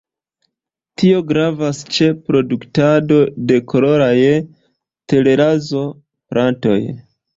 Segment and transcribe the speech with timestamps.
[1.01, 3.19] Tio gravas ĉe produktado
[3.51, 4.11] de koloraj
[5.15, 6.81] terrazzo-platoj.